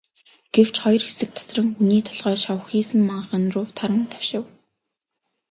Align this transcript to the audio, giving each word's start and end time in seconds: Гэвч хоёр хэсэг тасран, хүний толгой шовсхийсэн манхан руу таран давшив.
Гэвч 0.53 0.75
хоёр 0.83 1.03
хэсэг 1.07 1.29
тасран, 1.35 1.67
хүний 1.77 2.01
толгой 2.07 2.37
шовсхийсэн 2.45 3.01
манхан 3.09 3.43
руу 3.53 3.67
таран 3.77 4.03
давшив. 4.11 4.43